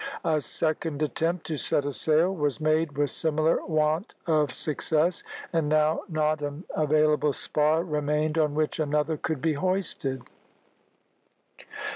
[0.25, 5.21] A second attempt to set a sail was made with similar want of success,
[5.53, 10.23] and now not an available spar remained on which another could be hoisted.